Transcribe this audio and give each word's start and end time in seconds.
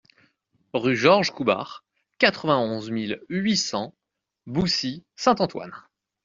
Rue 0.73 0.95
Georges 0.95 1.29
Coubard, 1.29 1.85
quatre-vingt-onze 2.17 2.89
mille 2.89 3.21
huit 3.29 3.55
cents 3.57 3.93
Boussy-Saint-Antoine 4.47 5.83